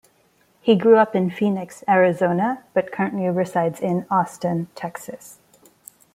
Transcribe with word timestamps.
He 0.61 0.75
grew 0.75 0.97
up 0.97 1.15
in 1.15 1.29
Phoenix, 1.29 1.83
Arizona, 1.87 2.63
but 2.73 2.91
currently 2.91 3.27
resides 3.29 3.79
in 3.79 4.07
Austin, 4.09 4.67
Texas. 4.73 5.37